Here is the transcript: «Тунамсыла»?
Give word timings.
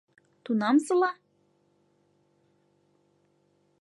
«Тунамсыла»? 0.43 1.11